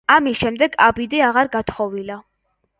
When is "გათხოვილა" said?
1.59-2.21